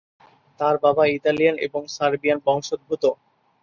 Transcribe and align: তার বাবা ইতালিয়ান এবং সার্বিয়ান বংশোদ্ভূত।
তার 0.59 0.75
বাবা 0.85 1.03
ইতালিয়ান 1.09 1.55
এবং 1.67 1.81
সার্বিয়ান 1.95 2.39
বংশোদ্ভূত। 2.45 3.03